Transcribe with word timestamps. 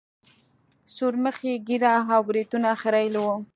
سورمخي 0.95 1.53
ږيره 1.67 1.95
او 2.13 2.21
برېتونه 2.29 2.69
خرييلي 2.81 3.19
وو. 3.23 3.35